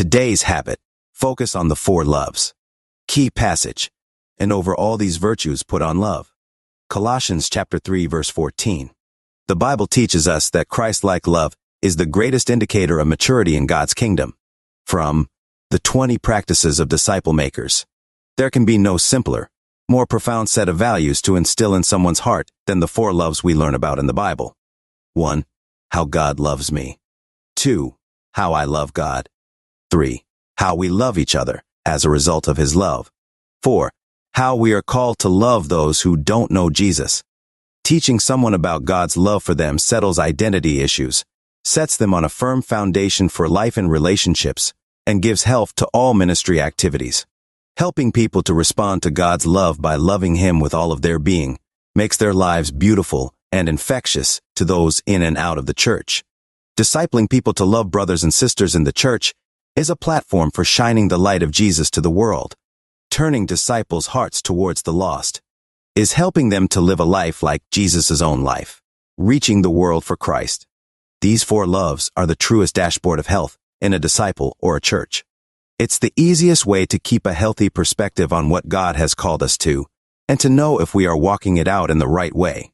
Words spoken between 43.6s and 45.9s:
and relationships, and gives health to